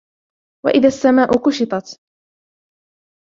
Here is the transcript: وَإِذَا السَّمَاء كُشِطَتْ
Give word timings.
وَإِذَا 0.65 0.87
السَّمَاء 0.87 1.37
كُشِطَتْ 1.37 1.99